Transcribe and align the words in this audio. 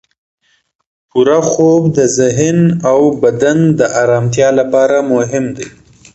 پوره 1.09 1.39
خوب 1.49 1.81
د 1.97 1.99
ذهن 2.17 2.57
او 2.89 2.99
بدن 3.23 3.57
د 3.79 3.81
ارامتیا 4.01 4.49
لپاره 4.59 4.97
مهم 5.13 5.45
دی. 5.57 5.67